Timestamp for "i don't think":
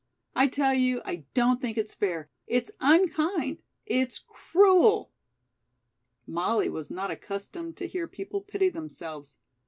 1.05-1.77